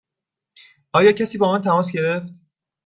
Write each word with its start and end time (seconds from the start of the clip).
آیا 0.93 1.11
کسی 1.11 1.37
با 1.37 1.51
من 1.51 1.61
تماس 1.61 1.91
گرفت؟ 1.91 2.33